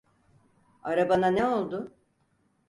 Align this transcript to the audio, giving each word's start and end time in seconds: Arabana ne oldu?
Arabana 0.83 1.27
ne 1.27 1.45
oldu? 1.45 1.91